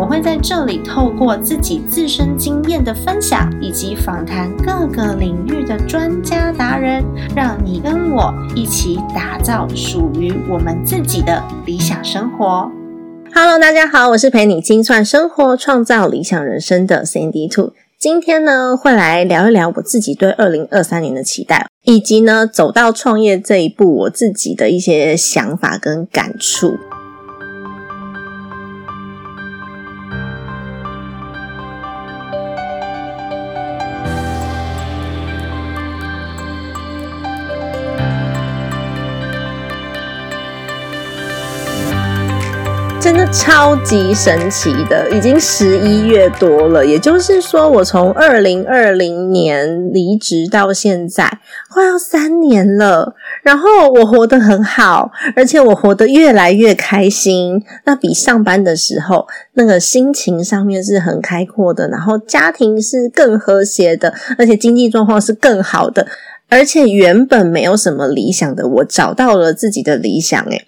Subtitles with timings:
[0.00, 7.04] 我会在这里透过自己自身经验的分享，以及访谈各个领域的专家达人，
[7.36, 12.72] 让你跟我一起打造属于我们自己的理想生活。
[13.34, 17.74] Hello，大家好，我是陪你精算生活、创造理想人生的 Sandy Two。
[17.98, 26.78] 今天呢，会来聊一聊我自己对二零二三年的期待，以及呢走到创业这一步，我自己的一些想法跟感触。
[43.00, 51.38] 真的超级神奇的，已经十一月多了，也就是说，我从二零二零年离职到现在，
[51.72, 53.14] 快要三年了。
[53.42, 57.64] 然后我活得很好，而且我活得越来越开心。
[57.86, 66.06] 那比上班的时候，那个心情上面是很开阔的，然后家庭是更和谐的，而且经济状况是更好的。
[66.50, 70.66] 而且原本没有什么理想的我，找到了自己的理想，诶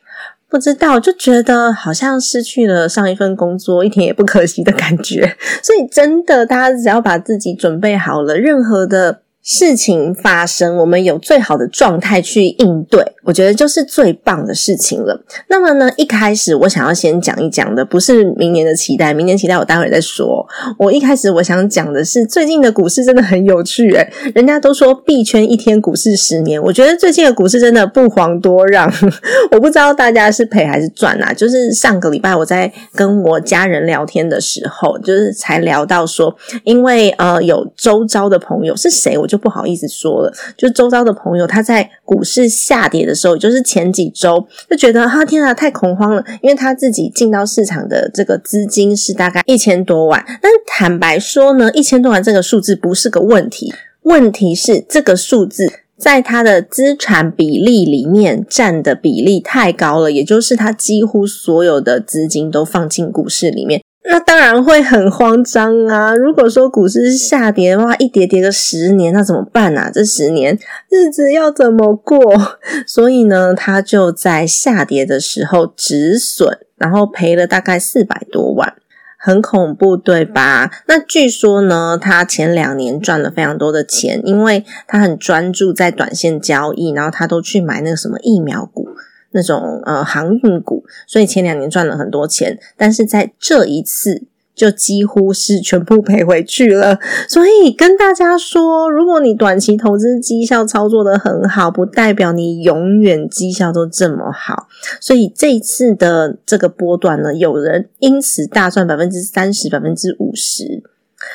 [0.52, 5.34] 不知道，就觉得好像失去了上一份工作一点也不可惜的感觉。
[5.64, 9.22] 所以真的，大家只要把自己准备好了，任何的。
[9.42, 15.20] 事情发生，我们有最好的状态去应对，我觉得就是最棒的事情了。
[15.48, 20.46] 那么呢，一开始我想要先讲一讲的，不是明年的期待，明年期待我待会再说。
[20.78, 26.62] 我一开始我想讲的是，最近的股市真的很有趣，诶人家都说币圈一天，股市十年。
[26.62, 28.88] 我觉得最近的股市真的不遑多让。
[29.50, 31.32] 我不知道大家是赔还是赚啊？
[31.32, 36.32] 就是上个礼拜我在跟我家人聊天的时候，就是才聊到说，
[36.62, 39.31] 因为呃有周遭的朋友是谁，我。
[39.32, 50.22] 就不好意思说了，就周遭的朋友，他在股市下跌的时候，就是前几周就觉得哈天啊，太恐慌了，因为他自己进到市场的这个资金是大概一千多万。
[50.42, 53.72] 但坦白说呢，一千多万这个数字不是个问题，
[54.02, 63.80] 问题是这个数字在他的资产比例里面占的比例太高了，也就是他几乎所有的资金都放进股市里面。
[64.04, 66.14] 那当然会很慌张啊！
[66.14, 69.90] 如果说股市是下跌的话，一跌跌个十年，那怎么办啊？
[69.94, 70.58] 这十年
[70.90, 72.18] 日子要怎么过？
[72.86, 78.74] 所以呢，他就在下跌的时候止损，然后赔了大概四百多万，
[79.16, 80.70] 很恐怖，对吧？
[80.88, 88.88] 那据说呢，他前两年赚了非常多的钱，因为他很专注在短线交易，然后他都去买那个什么疫苗股。
[89.32, 94.22] 那种呃航运股，所以前两年赚了很多钱，但是在这一次
[94.54, 96.98] 就几乎是全部赔回去了。
[97.26, 104.68] 所以跟大家说，如果你短期投资绩效操作的很好，不代表你永远绩效都这么好。
[105.00, 110.82] 所以这一次的这个波段呢，有人因此大赚百分之三十、百分之五十，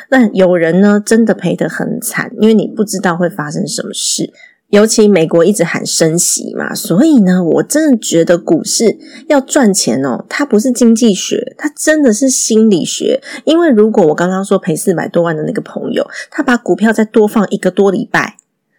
[0.10, 4.32] 那有人呢真的赔得很惨，因为你不知道会发生什么事。
[4.70, 8.98] 尤其美国一直喊升息嘛，所以呢，我真的觉得股市
[9.30, 13.22] 要赚钱哦，它不是经济学，它真的是心理学。
[13.46, 18.36] 因为如果我刚刚说赔四百多万的那个朋友，他把股票再多放一个多礼拜，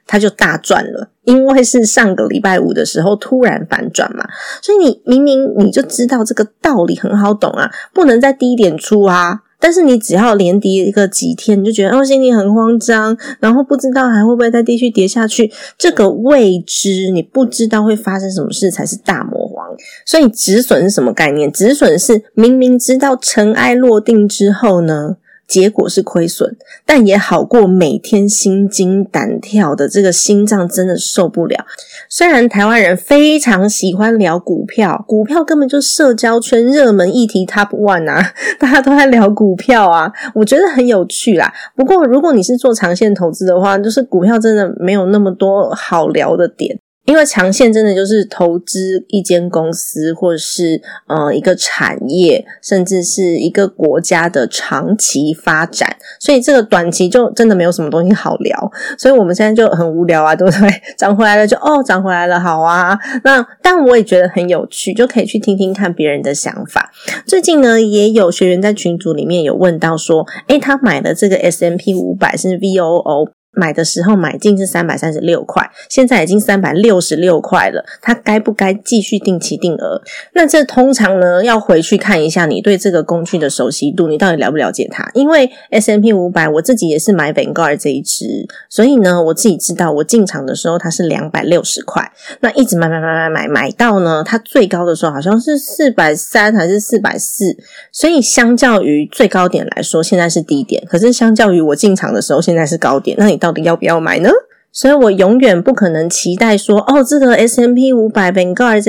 [0.07, 4.29] 他就大赚了，因为是上个礼拜五的时候突然反转嘛。
[4.61, 9.41] 所以你明明你就知道这个道理很好懂啊，不能在低点出啊。
[9.61, 15.53] 但是你只要连跌一个几天，你就觉得哦心里很慌张，然后不知道还会不会再继续跌下去。
[15.77, 19.69] 这个未知，你不知道会发生什么事才是大魔王。
[20.07, 21.51] 所以止损是什么概念？
[21.53, 25.17] 止损是明明知道尘埃落定之后呢？
[25.49, 31.65] 结果是亏损，但也好过每天心惊胆跳的这个心脏真的受不了。
[32.11, 41.53] 虽然台湾人非常喜欢聊股票，股票根本就社交圈热门议题 Top One 啊， 大家都在聊股票啊，我觉得很有趣啦。
[41.77, 46.79] 不过如果你是做长线投资的话，就是股票真的没有那么多好聊的点。
[47.09, 58.71] 因为长线真的就是投资一间公司，或者是呃一个产业，甚至是一个国家的长期发展，所以这个短期就真的没有什么东西好聊。
[58.99, 60.69] 所以我们现在就很无聊啊，对不对？
[60.99, 62.99] 涨回来了就哦，涨回来了，好啊。
[63.25, 66.93] 那但我也觉得很有趣，就可以去听听看别人的想法。
[67.27, 73.31] 最近呢，也有学员在群组里面有问到说，诶他买的这个 S M P 五百是 V O O。
[73.53, 80.01] 买的时候买进是三百三十六块，现在已经三百六十六块了，它该不该继续定期定额？
[80.35, 85.11] 那这通常呢，要回去看一下你对这个工具的熟悉度，你到底了不了解它？
[85.15, 97.57] 因为 S M P 五百，我自己也是买 Vanguard 这一支，所以呢，我自己知道我进场的时候它是两百六十块，那一直买买买买买买到呢，它最高的时候好像是四百三还是四百四，
[97.91, 104.31] 所以相较于最高点来说，现在是低点，可是相较于我进场的时候，现在是高点，那你到底要不要买呢？
[104.71, 108.85] 所以我永远不可能期待说，哦，这个 S M P 五百 Vanguard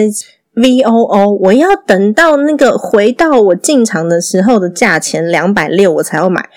[0.56, 6.50] V O O，我要等到那个回到我进场的时候的价钱两百六，我才要买。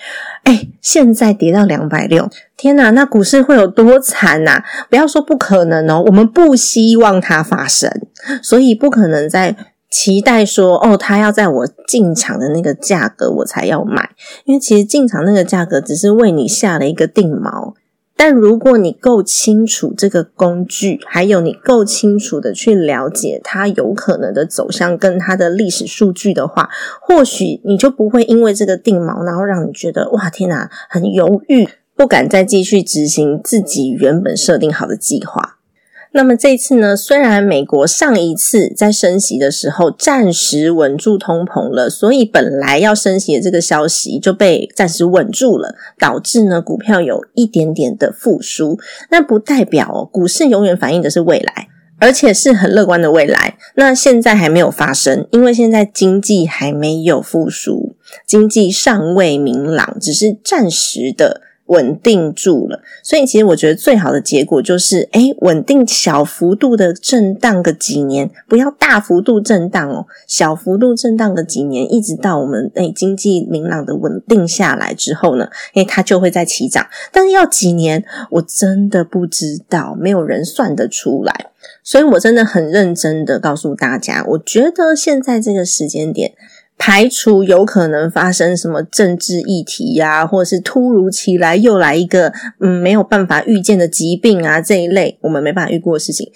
[0.43, 4.61] 哎，现在跌到两百六，天哪，那股市会有多惨呐？
[4.89, 7.89] 不要说不可能哦，我们不希望它发生，
[8.41, 9.55] 所以不可能在
[9.89, 14.09] 期待说，哦，它要在我进场的那个价格我才要买，
[14.43, 17.73] 因为其实进场那个价格只是为你下了一个定锚。
[18.15, 26.69] 但如果你够清楚这个工具，还有你够清楚的去了解它有可能的走向跟它的历史数据的话，
[27.01, 35.57] 或许你就不会因为这个定锚，然后让你觉得哇天哪，很犹豫，不敢再继续执行自己原本设定好的计划。
[36.15, 36.95] 那么这次呢？
[36.95, 48.77] 虽然美国上一次在升息的时候暂时稳住通膨了，所以本来要升息的这个消息就被暂时稳住了，导致呢股票有一点点的复苏。
[49.09, 51.67] 那不代表股市永远反映的是未来，
[51.97, 53.57] 而且是很乐观的未来。
[53.73, 57.95] 那现在还没有发生，因为现在经济还没有复苏，
[58.27, 61.41] 经济尚未明朗，只是暂时的。
[61.73, 76.85] 稳定住了，所以其实我觉得最好的结果就是，哎，稳定小幅度的震荡个几年，不要大幅度震荡哦，小幅度震荡个几年，一直到我们哎经济明朗的稳定下来之后呢，哎，它就会在起涨。
[77.11, 81.47] 但是要几年，我真的不知道，没有人算得出来。
[81.81, 86.33] 所以我真的很认真的告诉大家，我觉得现在这个时间点。
[86.77, 96.31] 排除有可能发生什么政治议题呀，或者是突如其来又来一个嗯没有办法预见的疾病啊这一类我们没办法预估的事情。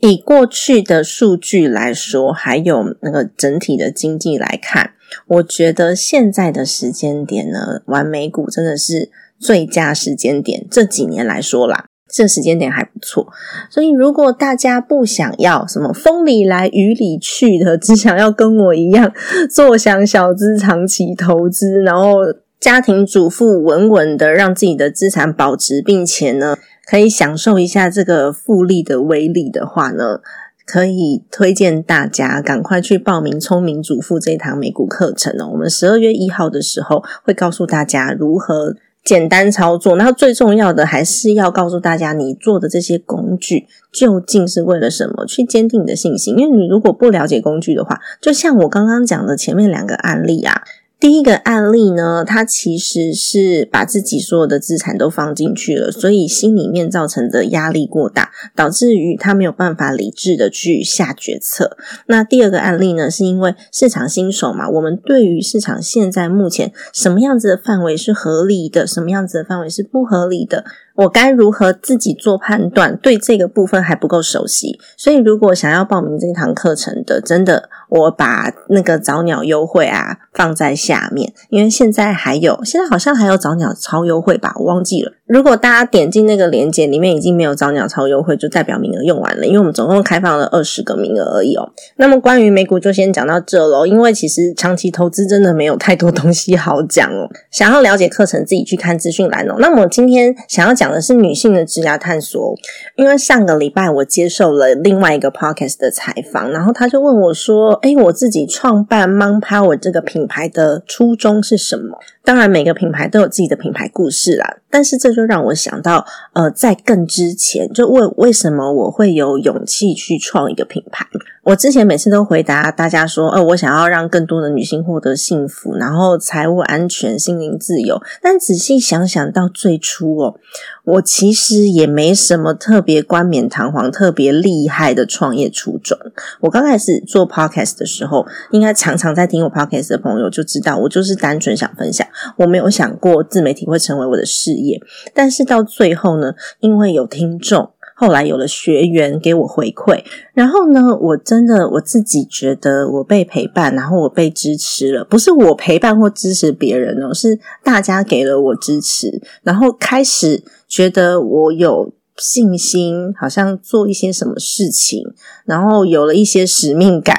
[0.00, 4.94] 以过去的数据来说，还有那个整体的经济来看，
[5.28, 10.66] 我觉得现在的时间点呢，玩美股真的是最佳时间点。
[10.68, 11.86] 这几年来说啦。
[12.12, 13.26] 这时间点还不错，
[13.70, 19.10] 所以如果大家不想要什么风里来雨里去的，只想要跟我一样
[19.50, 22.18] 坐享小资长期投资，然后
[22.60, 30.20] 家庭主妇稳稳的让自己的资产保值，并且呢可以享受一下这个复利的威力的话呢，
[30.66, 35.48] 可以推荐大家赶快去报名《聪明主妇》这堂美股课程哦。
[35.52, 38.76] 我们十二月一号的时候会告诉大家如何。
[39.04, 45.26] 简单操作，那最重要的还是要告诉大家，你做的这些工具究竟是为了什么？
[45.26, 50.62] 去坚定你的信心，因为你如果不了解工具的话，就像我刚刚讲的前面两个案例啊。
[51.02, 61.76] 第一个案例呢，他其实是把自己所有的资产都放进去了，所以心里面造成的压力过大，导致于他没有办法理智的去下决策。
[62.06, 70.64] 那第二个案例呢，是因为市场新手嘛，我们对于市场现在目前什么样子的范围是合理的，什么样子的范围是不合理的。
[70.96, 72.96] 我该如何自己做判断？
[72.96, 85.12] 对这个部分还不够熟悉，所以如果想要报名这堂课程的，真的，我把那个早鸟优惠啊放在下面，因为现在还有，现在好像还有早鸟超优惠吧，我忘记了。
[85.26, 91.72] 如果大家点进那个链接，里面已经没有早鸟超优惠，就代表名额用完了，因为我们总共开放了二十个名额而已哦。
[91.96, 97.30] 那么关于美股就先讲到这喽，因为其实长期投资真的没有太多东西好讲哦。
[97.50, 99.54] 想要了解课程，自己去看资讯栏哦。
[99.58, 102.56] 那么今天想要讲讲的是女性的职涯探索，
[102.96, 114.56] 因为上个礼拜我接受了另外一个 podcast 的采访，然后他就问我说：“哎，我自己创办 Mon Power 这个品牌的初衷是什么？”当然，每个品牌都有自己的品牌故事啦。
[114.70, 121.06] 但是这就让我想到，呃，在更之前，就为为什么我会有勇气去创一个品牌？
[121.44, 128.00] 我之前每次都回答大家说，呃，我想要让更多的女性获得幸福，然后财务安全、心灵自由。
[128.22, 130.36] 但仔细想想到最初哦，
[130.84, 135.98] 我其实也没什么特别冠冕堂皇、特别厉害的创业初衷。
[136.42, 142.06] 我刚开始做 podcast 的时候，应该常常在听我 podcast 的朋友就知道，我就是单纯想分享，
[142.36, 144.80] 我没有想过自媒体会成为我的事业。
[145.12, 147.70] 但是到最后呢，因为有听众。
[148.02, 150.02] 后来有了学员给我回馈，
[150.34, 161.92] 然后呢，我真的我自己觉得我被陪伴，然后我被支持了，不是我陪伴或支持别人哦，是大家给了我支持，然后开始觉得我有。
[162.16, 165.02] 信心好像做一些什么事情，
[165.44, 167.16] 然后有了一些使命感，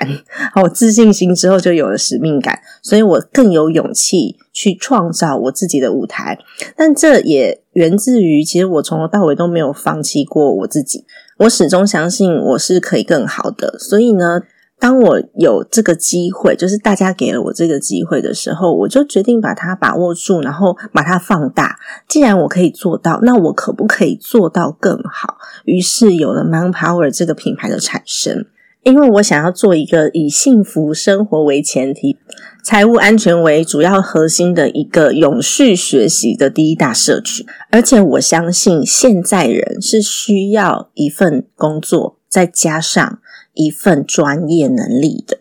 [0.61, 6.39] 我 自信心之后就有了使命感，所以我更有勇气去创造我自己的舞台。
[6.75, 11.05] 但这也源自于，其实我从头到尾都没有放弃过我自己，
[11.39, 13.77] 我始终相信我是可以更好的。
[13.79, 14.43] 所以呢。
[14.83, 21.79] 当我有这个机会，就是大家给了我这个机会的时候，我就决定把它把握住，然后把它放大。
[22.05, 25.37] 既然我可以做到，那我可不可以做到更好？
[25.63, 28.45] 于是有了 Manpower 这个品牌的产生。
[28.81, 32.17] 因为我想要做一个以幸福生活为前提、
[32.61, 43.19] 财务安全为主要核心的一个永续学习的第一大社区，而且我相信现在人是需要一份工作，再加上。
[43.53, 45.39] 一份专业能力的，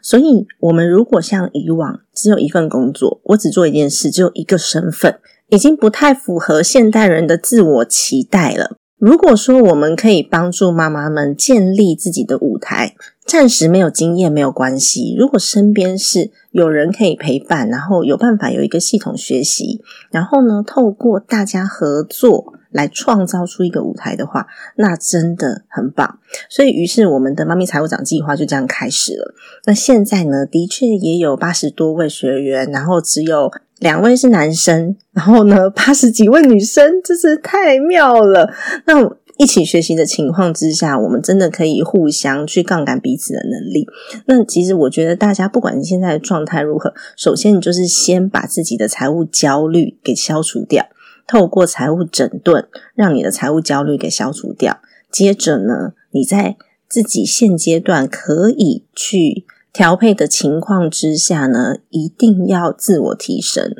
[0.00, 8.76] 所以，我们如果像以往只有一份工作，我只做一件事，只有一个身份，已经不太符合现代人的自我期待了。
[8.98, 12.94] 如果说我们可以帮助妈妈们建立自己的舞台，
[13.32, 15.16] 暂时没有经验没有关系。
[15.18, 22.52] 如果身边是有人可以陪伴，然后有办法有一个系统学习，然后呢，透过大家合作。
[22.72, 24.46] 来创造出一个舞台的话，
[24.76, 26.18] 那真的很棒。
[26.48, 29.34] 所以，于是我们的妈咪财务长计划就这样开始了。
[29.66, 38.50] 那现在呢，的确也有八十多位学员，然后只有两位是男生，然后呢，八十几位女生，真是太妙了。
[38.86, 39.04] 那
[39.42, 43.88] 一起学习的情况之下，我们真的可以互相去杠杆彼此的能力。
[44.26, 50.86] 那其实我觉得，大家不管你现在的状态如何，首先你就是先把自己的财务焦虑给消除掉。
[51.26, 54.78] 透过财务整顿，让你的财务焦虑给消除掉。
[55.10, 56.56] 接着呢，你在
[56.88, 63.74] 自己现阶段可以去调配的情况之下呢，一定要自我提升，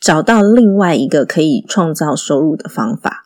[0.00, 3.23] 找到另外一个可以创造收入的方法。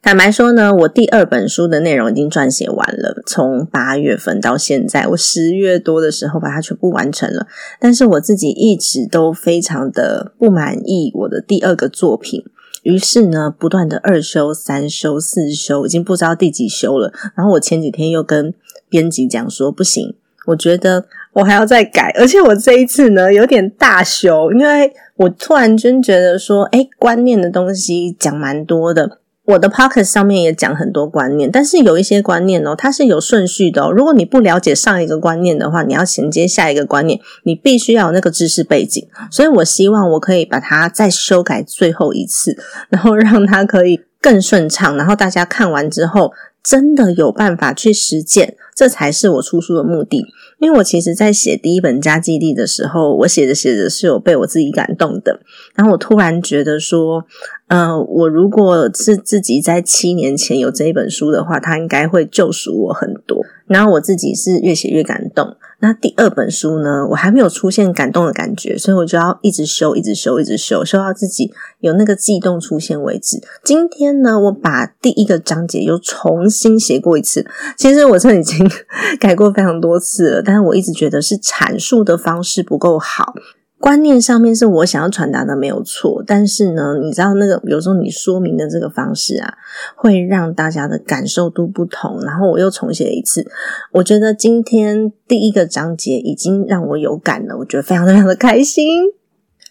[0.00, 7.46] 坦白说呢，我第二本书的内容已经撰写完了，从八月份到现在，我十月多的时候把它全部完成了。
[7.78, 12.44] 但是我自己一直都非常的不满意我的第二个作品。
[12.84, 17.12] 于是呢，不断的二修、三修、四修，已经不知道第几修了。
[17.34, 18.54] 然后我前几天又跟
[18.88, 20.14] 编辑讲说，不行，
[20.46, 22.14] 我觉得我还要再改。
[22.18, 29.18] 而且我这一次呢，有点大修，因为我突然间觉得说，哎，观念的东西讲蛮多的。
[29.48, 33.90] 我的 pocket 上面也讲很多观念，但是有一些观念哦，它是有顺序的。
[33.90, 39.08] 如果你不了解上一个观念的话，你要衔接下一个观念，你必须要有那个知识背景。
[39.30, 42.58] 所以我希望我可以把它再修改最后一次，
[42.90, 50.26] 然后让它可以更顺畅，然后大家看完之后真的有办法去实践，这才是我出书的目的。
[50.58, 55.40] 因为我其实，在写第一本《家基地》的时候，我写着写着是有被我自己感动的。
[55.74, 57.24] 然后我突然觉得说，
[57.68, 63.44] 呃，我如果是自己在七年前有这一本书的话，它应该会救赎我很多。
[63.66, 65.56] 然后我自己是越写越感动。
[65.80, 73.40] 那第二本书呢，我还没有出现感动的感觉，所以我就要一直修，一直修，一直修，修到自己有那个悸动出现为止。
[73.62, 77.46] 今天呢，我把第一个章节又重新写过一次。
[77.76, 78.68] 其实我这已经
[79.20, 83.34] 改过非常多次了，但是我一直觉得是阐述的方式不够好。
[83.80, 89.54] 观念上面是我想要传达的没有错，但是呢，你知道那个有时候你说明的这个方式啊，
[89.94, 92.20] 会让大家的感受度不同。
[92.22, 93.46] 然后我又重写一次，
[93.92, 98.88] 我觉得今天第一个章节已经让我有感了，我觉得非常非常的开心。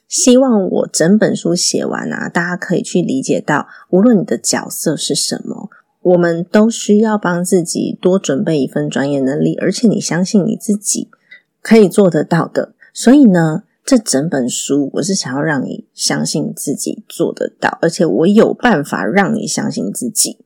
[0.07, 5.69] 希望我整本书写完啊，大家可以去理解到，无论你的角色是什么，
[6.01, 11.09] 我们都需要帮自己多准备一份专业能力，而且你相信你自己
[11.61, 12.71] 可以做得到的。
[12.93, 13.63] 所以呢。
[13.87, 20.39] 这整本书，我是想要让你相信自己做得到，而且我有办法让你相信自己。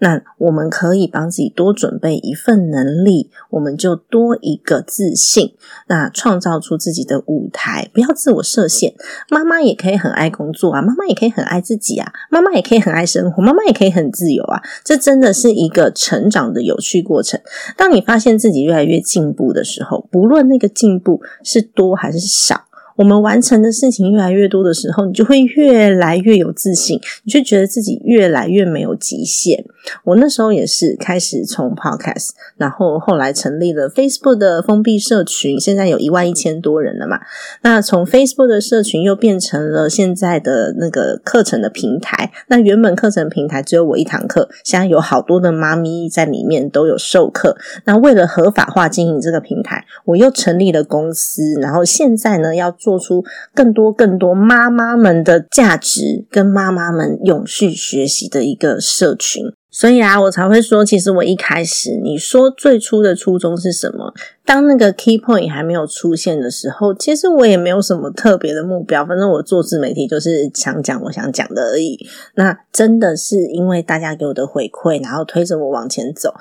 [0.00, 5.54] 那我们可以帮自己多准备一份能力，我们就多一个自信。
[5.86, 8.94] 那创造出自己的舞台，不要自我设限。
[9.28, 14.60] 妈妈也可以很爱工作啊，妈妈也可以很爱自己啊，妈妈也可以很爱生活，妈妈也可以很自由啊。
[14.82, 17.40] 这真的是一个成长的有趣过程。
[17.76, 22.64] 当你发现自己越来越进步的时候，不论那个进步是多还是少。
[23.00, 29.64] 我们完成的事情越来越多的时候，你就会越来越有自信，你就觉得自己越来越没有极限。
[30.04, 37.20] 我那时候也是开始从 Podcast，然后后来成立了 Facebook 的封闭社群，现在有一万一千多人了嘛。
[37.62, 42.30] 那从 Facebook 的社群又变成了现在的那个课程的平台。
[42.48, 47.56] 那原本课程平台只有我一堂课，现在有好多的妈咪在里面都有授课。
[47.86, 59.44] 那为了合法化经营这个平台，我又成立了公司，然后现在呢要做做出更多更多妈妈们的价值跟妈妈们永续学习的一个社群。
[59.70, 64.12] 所以啊，我才会说，其实我一开始你说最初的初衷是什么？
[64.44, 72.04] 当那个 key point 还没有出现的时候，其实我也没有什么特别的目标，反正我做自媒体就是想讲我想讲的而已。
[72.34, 76.34] 那真的是因为大家给我的回馈，然后推着我往前走。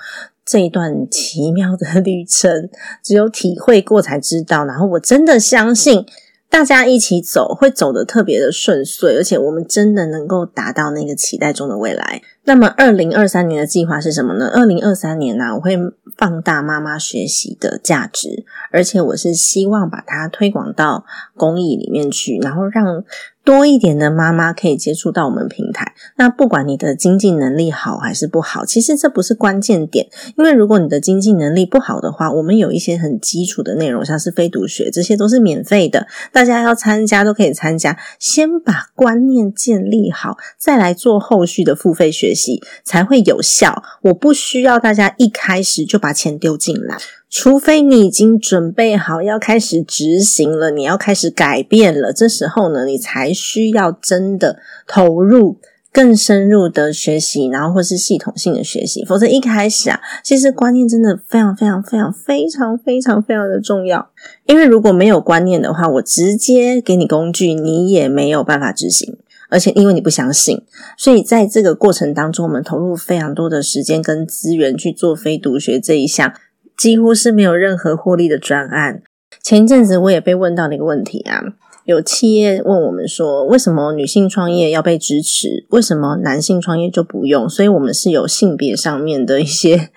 [0.43, 2.67] 这一段奇妙的旅程，
[3.03, 4.65] 只有体会过才知道。
[4.65, 6.03] 然后我真的相信，
[6.49, 12.21] 大家一起走会走得特别的顺遂，而且我们真的能够达到那个期待中的未来。
[12.43, 14.49] 那么，二零二三年的计划是什么呢？
[14.53, 15.77] 二零二三年呢，我会
[16.17, 21.05] 放大妈妈学习的价值，而且我是希望把它推广到
[21.37, 23.03] 公益里面去，然后让。
[23.49, 25.95] 多一点的妈妈可以接触到我们平台。
[26.17, 30.07] 那不管你的经济能力好还是不好，其实这不是关键点。
[30.37, 37.97] 因为如果你的经济能力不好的话，我们有一些很基础的内容，像是非读学，这些都是免费的，大家要参加都可以参加。
[38.19, 43.81] 先把观念建立好，再来做后续的付费学习才会有效。
[44.03, 46.97] 我不需要大家一开始就把钱丢进来。
[47.29, 54.57] 除非你已经准备好要开始执行了，你要开始改变了，这时候呢，你才需要真的
[54.87, 55.57] 投入
[55.93, 59.05] 更深入的学习，然后或是系统性的学习。
[59.05, 64.09] 否则一开始啊，其实观念真的非常非常非常非常非常非常的重要。
[64.47, 69.17] 因为如果没有观念的话，我直接给你工具，你也没有办法执行。
[69.51, 70.63] 而且因为你不相信，
[70.95, 76.33] 所以在这个过程当中，我们投入非常多的时间跟资源去做非读学这一项。
[76.79, 79.03] 几乎是没有任何获利的专案。
[79.43, 81.43] 前一阵子我也被问到了一个问题啊。
[81.89, 85.65] 有企业问我们说，为什么女性创业要被支持？
[85.69, 87.49] 为什么男性创业就不用？
[87.49, 89.89] 所以，我们是有性别上面的一些，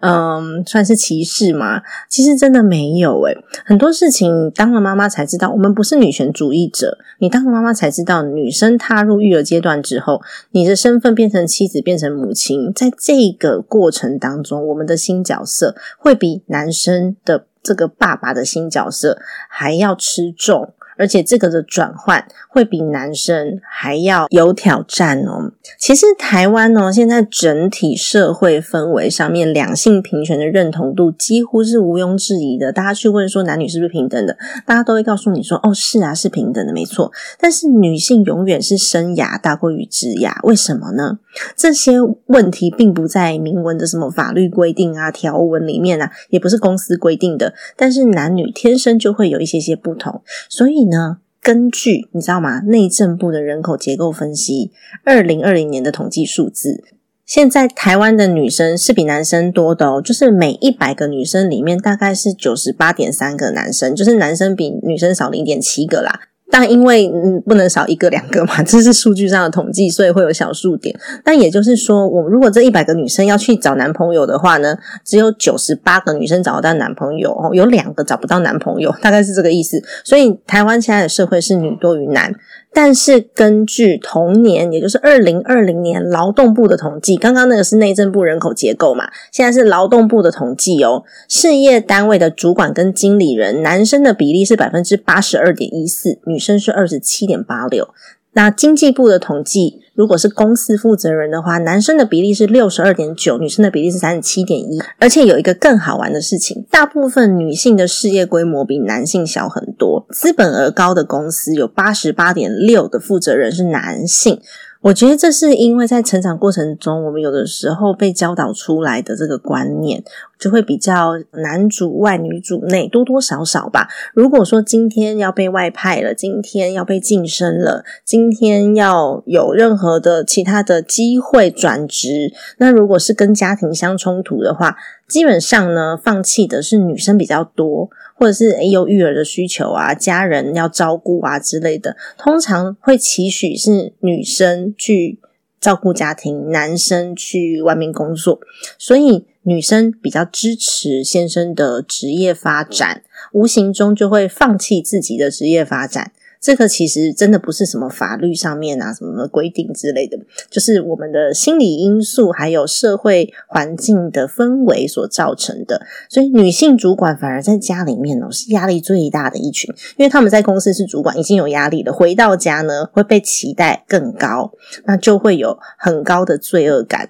[0.00, 1.80] 嗯，算是歧视吗？
[2.10, 6.98] 其实真的没有诶很多事情当了妈妈才知道，我们不是女权主义者。
[7.18, 20.74] 你当了妈妈才知道，女生踏入育儿阶段之后，你的身份变成妻子，变成母亲，在这个过程当中，我们的新角色会比男生的这个爸爸的新角色还要吃重。
[20.98, 25.52] 而且这个的转换会比男生还要有挑战哦。
[25.78, 32.72] 其实台湾呢，现在整体社会氛围上面，两性平权的认同度几乎是毋庸置疑的。
[32.72, 41.20] 大家去问说男女是不是平等的，大家都会告诉你说：“哦，是啊，是平等的，没错。”但是女性永远是生涯大过于职涯，为什么呢？
[41.54, 47.54] 这些问题并不在明文的什么法律规定啊、条文里面啊，也不是公司规定的。
[47.76, 50.87] 但是男女天生就会有一些些不同，所以。
[50.88, 51.18] 呢？
[51.40, 52.60] 根据你知道吗？
[52.66, 54.70] 内政部的人口结构分析，
[55.04, 56.84] 二零二零年的统计数字，
[57.24, 60.02] 现在台湾的女生是比男生多的哦。
[60.02, 66.20] 就是每一百个女生里面，大概是九十八点三个男生，就是男生比女生少零点七个啦。
[66.50, 70.98] 但因为嗯不能少一个两个嘛， 这是数据上的统计，所以会有小数点。
[71.24, 79.82] 但也就是说，我如果这一百个女生要去找男朋友的话呢，只有九十八个女生找得到男朋友哦，有两个找不到男朋友，大概是这个意思。
[80.04, 82.34] 所以台湾现在的社会是女多于男。
[82.80, 91.02] 但是根据同年，也就是二零二零年劳动部的统计，刚刚那个是内政部人口结构嘛，现在是劳动部的统计哦。
[91.28, 97.88] 事业单位的主管跟经理人，男生的比例是百分之八十二点一四，女生是二十七点八六。
[98.34, 104.80] 那经济部的统计，如果是公司负责人的话，男生的比例是六十二点九，女生的比例是三十七点一。
[105.00, 114.40] 而且有一个更好玩的事情，大部分女性的事业规模比男性小很多，资本额高的公司有八十八点六的负责人是男性。
[114.80, 120.04] 我觉得这是因为在成长过程中，我们有的时候被教导出来的这个观念，
[120.38, 123.88] 就会比较男主外女主内，多多少少吧。
[124.14, 134.76] 如果说今天要被外派了，今天要被晋升了，今天要有任何的其他的机会转职，那如果是跟家庭相冲突的话，
[135.08, 137.90] 基本上呢，放弃的是女生比较多。
[138.20, 145.20] 或者是有育儿的需求啊，家人要照顾啊之类的，通常会期许是女生去
[145.60, 148.40] 照顾家庭，男生去外面工作，
[148.76, 156.12] 所以女生比较支持先生的职业发展，无形中就会放弃自己的职业发展。
[156.38, 160.18] 这个其实真的不是什么法律上面啊什么规定之类的，
[160.50, 165.84] 就是我们的心理因素，还有社会环境的氛围所造成的。
[166.10, 174.52] 所以女性主管反而在家里面哦是压力最大的一群，因为他们在公司是主管已经有压力了，回到家呢会被期待更高，
[174.84, 177.08] 那就会有很高的罪恶感。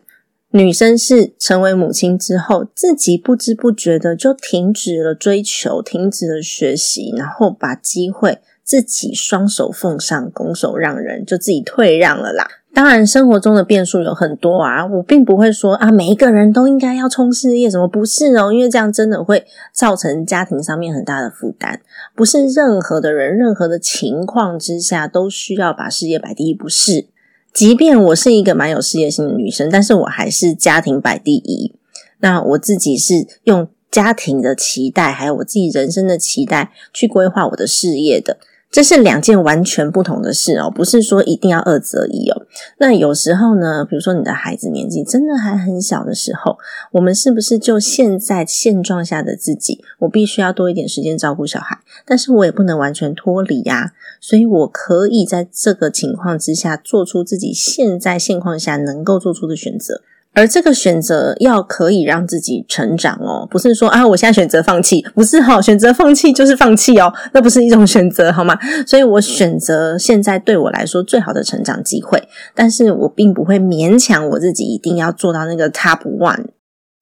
[0.50, 8.38] 女生是成为母亲之后，自己不知不觉的就停止了追求，停止了学习，然后把机会。
[8.64, 12.46] 自己双手奉上，拱手让人，就自己退让了啦。
[12.74, 18.52] 当然，生活中的变数有很多啊，我并不会说啊，每一个人都应该要冲事业，什么不是哦？
[18.52, 21.80] 因为这样真的会造成家庭上面很大的负担。
[22.14, 27.06] 不是任何的人、任何的情况之下都需要把事业摆第一，不是。
[27.52, 31.72] 即便我是一个蛮有事业心的女生，但是我还是家庭摆第一。
[32.20, 38.38] 那我自己是用家庭的期待，还有我自己人生的期待去规划我的事业的。
[38.70, 42.46] 这是两件完全不同的事哦，不是说一定要二择一哦。
[42.78, 46.58] 那有时候呢，比如说你的孩子年纪真的还很小的时候，
[46.92, 53.92] 我们是不是就现在现状下的自己，我必须要多一点时间照顾小孩，但是我也不能完全脱离呀。
[54.20, 60.02] 所以我可以在这个情况之下，做出自己现在现况下能够做出的选择。
[60.38, 68.56] 而这个选择要可以让自己成长哦，不是说啊，我现在选择放弃，不是哈，选择放弃就是放弃哦，那不是一种选择好吗？
[68.86, 72.22] 所以我选择现在对我来说最好的成长机会，
[72.54, 76.44] 但是我并不会勉强我自己一定要做到那个 top one。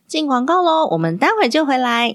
[0.09, 2.15] 进广告喽，我们待会就回来。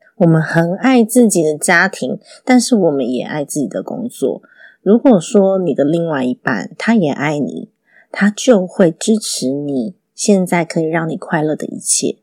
[0.21, 4.43] 我们很爱自己的家庭，但是我们也爱自己的工作。
[4.83, 7.71] 如果说你的另外一半他也爱你，
[8.11, 12.17] 他就会支持你现在可以让你快乐的一切。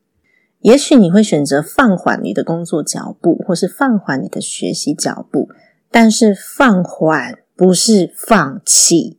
[0.60, 5.48] 也许你会选择放缓你的工作脚步，或是放缓你的学习脚步，
[5.90, 9.18] 但是放缓不是放弃，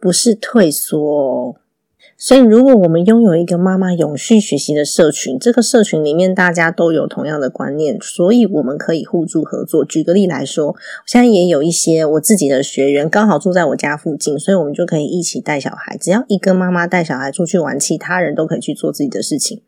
[0.00, 1.56] 不是退缩哦。
[2.20, 9.84] 所以，如果我们拥有一个妈妈永续学习的社群，这个社群里面大家都有同样的观念，所以我们可以互助合作。
[9.84, 10.74] 举个例来说，
[11.06, 15.96] 现在也有一些我自己的学员刚好住在我家附近，所以我们就可以一起带小孩。
[15.96, 19.62] 只要一个妈妈带小孩出去玩，其他人都可以去做自己的事情。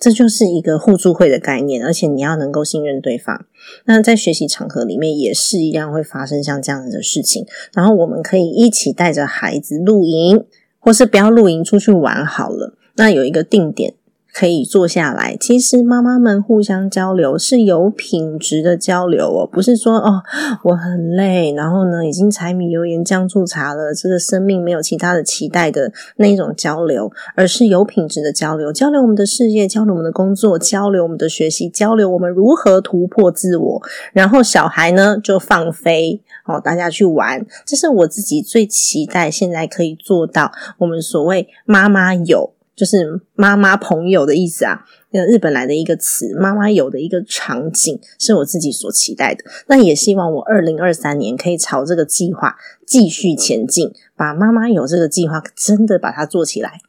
[0.00, 3.46] 这就是一个互助会的概念，而且你要能够信任对方。
[3.84, 7.46] 那在学习场合里面也是一样会发生像这样子的事情。
[7.72, 10.44] 然后我们可以一起带着孩子露营。
[10.82, 12.74] 或是不要露营出去玩好了。
[12.96, 13.94] 那有一个定点
[14.32, 20.22] 可以坐下来，其实妈妈们互相交流是有品质的交流哦，不是说哦
[20.64, 33.82] 我很累，然后呢已经柴米油盐酱醋茶了，这个生命没有其他的期待的那一种交流，而是有品质的交流，交流我们的事业，交流我们的工作，交流我们的学习，交流我们如何突破自我，
[34.14, 42.54] 然后小孩呢就放飞哦，大家去玩，这是我自己最期待现在可以做到，我们所谓妈妈有。
[42.74, 49.44] 就是妈妈朋友的意思啊，那日本来的一个词，妈妈有的一个场景，是我自己所期待的。
[49.66, 52.56] 那也希望我二零二三年可以朝这个计划
[52.86, 56.80] 继续前进，把妈妈有这个计划真的把它做起来。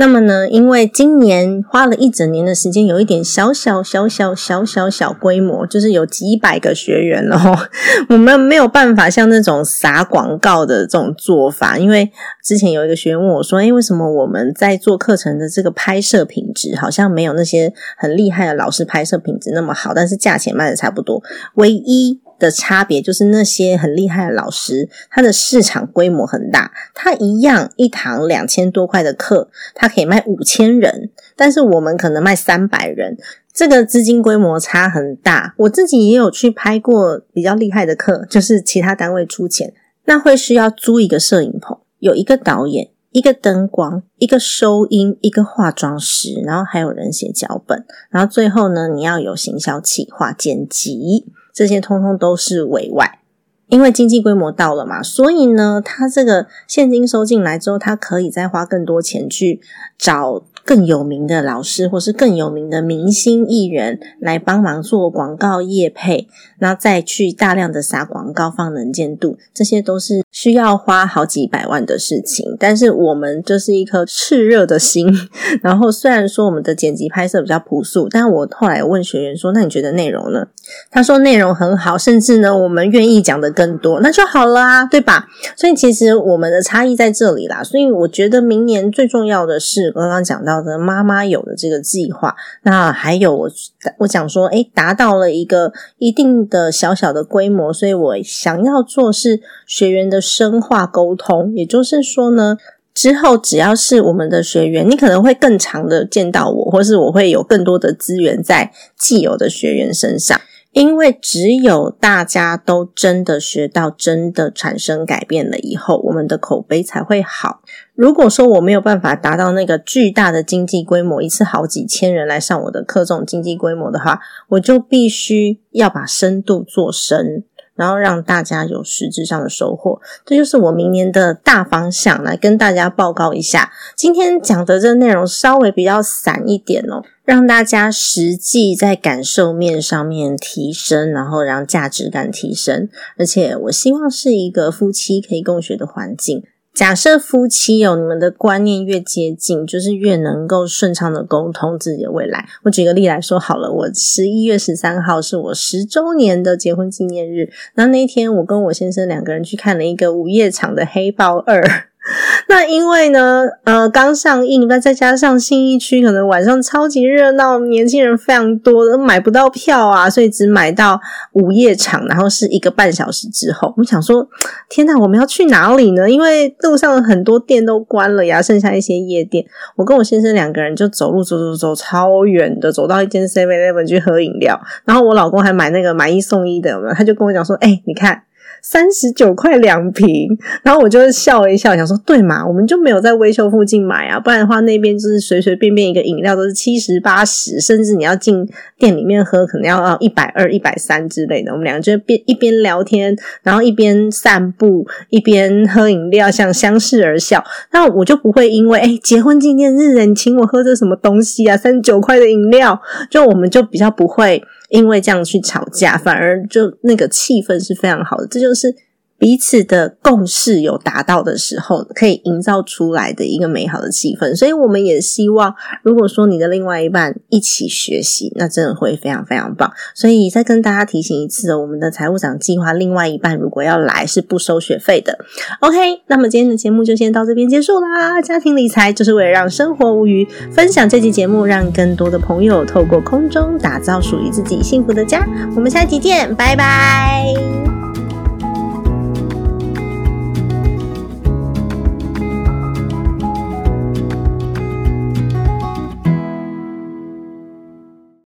[0.00, 7.38] 那么呢，因为今年花了一整年的时间，有一点小小小小小小小规模，就是有几百个学员了。
[8.08, 12.10] 我们没有办法像那种撒广告的这种做法，因为
[12.42, 21.22] 之前有一个学员问我说：“哎，为什么我们在做课程的这个拍摄品质好像没有那些很厉害的老师拍摄品质那么好，但是价钱卖的差不多？”
[21.56, 33.16] 唯一的差别就是那些很厉害的老师，他的市场规模很大，他一样一堂两千多块的课，他可以卖五千人，但是我们可能卖三百人，
[33.52, 35.54] 这个资金规模差很大。
[35.58, 39.72] 我自己也有去拍过比较厉害的课，就是其他单位出钱，
[40.06, 51.26] 那会需要租一个摄影棚，有一个导演，一个灯光，一个收音，一个化妆师，然后还有人写脚本，然后最后呢，你要有行销企划、剪辑。
[51.52, 53.20] 这些通通都是委外，
[53.68, 59.60] 因为经济规模到了嘛，所以呢，他这个现金收进来之后，他可以再花更多钱去
[59.98, 60.42] 找。
[60.70, 66.28] 更有名的老师，或是更有名的明星艺人来帮忙做广告业配，
[66.60, 72.56] 然后再去大量的撒广告放能见度，这些都是需要花好几百万的事情。
[72.56, 75.12] 但是我们就是一颗炽热的心，
[75.60, 80.46] 然后虽然说我们的剪辑拍摄比较朴素，但我后来问学员说：“那你觉得内容呢？”
[80.92, 85.26] 他说：“内容很好，甚至呢，我们愿意讲的更多，那就好了啊，对吧？”
[85.58, 87.64] 所以其实我们的差异在这里啦。
[87.64, 90.59] 所以我觉得明年最重要的是刚刚讲到。
[90.62, 93.50] 的妈妈有的这个计划，那还有我
[93.98, 102.56] 我讲说，诶达到了一个一定的小小的规模，所以我想要做是学员的深化沟通，也就是说呢，
[102.92, 110.40] 之后只要是我们的学员，你可能会更长的见到我，或是我会有更多的资源在既有的学员身上。
[110.72, 117.60] 因为只有大家都真的学到，真的产生改变了以后，我们的口碑才会好。
[117.94, 127.44] 如果说我没有办法达到那个巨大的经济规模，一次好几千人来上我的课这种经济规模的话，我就必须要把深度做深。
[127.80, 133.72] 然后让大家有实质上的收获，这就是我明年的大方向，来跟大家报告一下。
[133.96, 142.90] 今天讲的这内容稍微比较散一点哦，让大家实际在感受面上面提升，然后让价值感提升。
[143.16, 146.42] 而且我希望是一个夫妻可以共学的环境。
[146.72, 152.48] 假设夫妻有你们的观念越接近，就是越能够顺畅的沟通自己的未来。
[152.62, 161.62] 我举个例来说好了，我十一月十三号是我十周年的结婚纪念日，那那天我跟我先生两个人去看了一个午夜场的《黑豹二》。
[162.48, 170.98] 那因为呢，呃，刚上映，那再加上信义区可能晚上超级热闹，年轻人非常多，都买不到票啊，所以只买到
[171.34, 173.74] 午夜场，然后是一个半小时之后。
[173.76, 174.26] 我想说，
[174.70, 176.10] 天哪，我们要去哪里呢？
[176.10, 179.44] 因为路上很多店都关了呀，剩下一些夜店。
[179.76, 188.22] 我跟我先生两个人就走路走走走超远的，走到一间 Seven Eleven 去喝饮料，然后我老公还买那个买一送一的，他就跟我讲说，哎，你看。
[188.62, 190.28] 三十九块两瓶，
[190.62, 201.52] 然后我就笑了一笑，想说对嘛，我们就没有在微秀附近买啊，不然的话那边就是随随便便一个饮料都是七十八十，甚至你要进店里面喝，可能要一百二、一百三之类的。
[201.52, 207.42] 我们两个就边一边聊天，然后一边散步，一边喝饮料，像相视而笑。
[207.72, 211.56] 那我就不会因为哎结婚纪念日，你请我喝这什么东西啊？
[211.56, 214.42] 三十九块的饮料，就我们就比较不会。
[214.70, 218.74] 因为这样去吵架，反而就那个气氛是非常好的，这就是。
[219.20, 224.34] 彼此的共识有达到的时候，可以营造出来的一个美好的气氛。
[224.34, 229.70] 所以，我们也希望，如果说你的另外一半一起学习，那真的会非常非常棒。
[229.94, 235.18] 所以，再跟大家提醒一次我们的财务长计划，另外一半如果要来，是不收学费的。
[235.60, 238.22] OK，那么今天的节目就先到这边结束啦。
[238.22, 245.28] 家庭理财就是为了让生活无虞，分享这期节目，让更多的朋友透过空中打造属于自己幸福的家。
[245.54, 247.69] 我们下期见，拜拜。